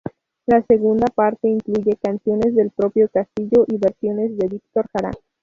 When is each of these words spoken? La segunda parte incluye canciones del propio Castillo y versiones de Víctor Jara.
La 0.47 0.63
segunda 0.67 1.05
parte 1.13 1.47
incluye 1.47 1.95
canciones 2.01 2.55
del 2.55 2.71
propio 2.71 3.07
Castillo 3.09 3.65
y 3.67 3.77
versiones 3.77 4.35
de 4.35 4.47
Víctor 4.47 4.87
Jara. 4.91 5.11